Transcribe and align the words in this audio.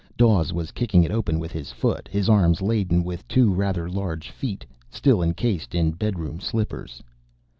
Dawes 0.17 0.51
was 0.51 0.71
kicking 0.71 1.03
it 1.03 1.11
open 1.11 1.37
with 1.37 1.51
his 1.51 1.71
foot, 1.71 2.09
his 2.11 2.27
arms 2.27 2.59
laden 2.59 3.03
with 3.03 3.27
two 3.27 3.53
rather 3.53 3.87
large 3.87 4.31
feet, 4.31 4.65
still 4.89 5.21
encased 5.21 5.75
in 5.75 5.91
bedroom 5.91 6.39
slippers. 6.39 7.03